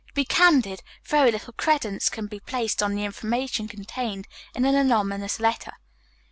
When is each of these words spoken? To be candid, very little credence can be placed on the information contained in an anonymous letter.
To 0.07 0.13
be 0.15 0.25
candid, 0.25 0.81
very 1.03 1.29
little 1.31 1.53
credence 1.53 2.09
can 2.09 2.25
be 2.25 2.39
placed 2.39 2.81
on 2.81 2.95
the 2.95 3.05
information 3.05 3.67
contained 3.67 4.27
in 4.55 4.65
an 4.65 4.73
anonymous 4.73 5.39
letter. 5.39 5.73